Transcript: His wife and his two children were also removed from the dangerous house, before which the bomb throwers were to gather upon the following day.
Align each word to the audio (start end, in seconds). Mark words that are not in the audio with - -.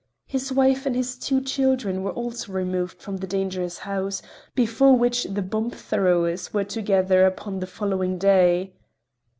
His 0.25 0.51
wife 0.51 0.87
and 0.87 0.95
his 0.95 1.15
two 1.15 1.41
children 1.41 2.01
were 2.01 2.09
also 2.09 2.51
removed 2.51 2.99
from 2.99 3.17
the 3.17 3.27
dangerous 3.27 3.77
house, 3.77 4.23
before 4.55 4.97
which 4.97 5.25
the 5.25 5.43
bomb 5.43 5.69
throwers 5.69 6.51
were 6.51 6.63
to 6.73 6.81
gather 6.81 7.23
upon 7.23 7.59
the 7.59 7.67
following 7.67 8.17
day. 8.17 8.73